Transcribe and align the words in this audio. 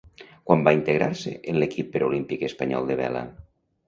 Quan 0.51 0.61
va 0.67 0.71
integrar-se 0.77 1.33
en 1.51 1.59
l'Equip 1.63 1.91
Preolímpic 1.97 2.47
Espanyol 2.47 2.89
de 2.93 2.97
Vela? 3.03 3.23